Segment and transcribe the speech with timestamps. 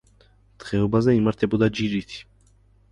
[0.63, 2.29] დღეობაზე იმართებოდა ჯირითი.